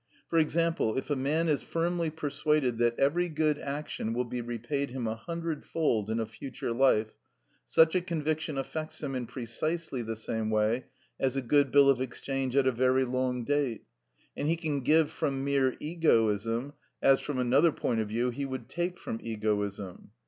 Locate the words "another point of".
17.37-18.09